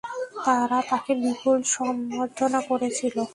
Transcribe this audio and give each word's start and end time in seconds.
তারা 0.45 0.79
তাঁকে 0.89 1.13
বিপুল 1.21 1.57
সম্বর্ধনা 1.73 2.59
করেছিল। 2.69 3.15